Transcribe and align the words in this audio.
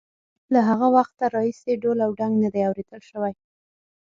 له 0.53 0.59
هغه 0.69 0.87
وخته 0.97 1.23
راهیسې 1.35 1.73
ډول 1.83 1.99
او 2.05 2.11
ډنګ 2.19 2.35
نه 2.43 2.49
دی 2.53 2.61
اورېدل 2.69 3.01
شوی. 3.09 3.33